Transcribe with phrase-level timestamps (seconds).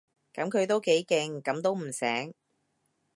[0.33, 2.33] 噉佢都幾勁，噉都唔醒